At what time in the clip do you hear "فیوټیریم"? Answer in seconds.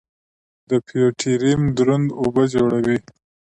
0.87-1.61